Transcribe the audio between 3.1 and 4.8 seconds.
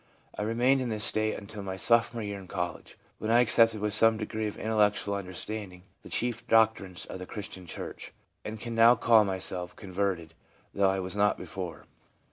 w r hen I accepted with some degree of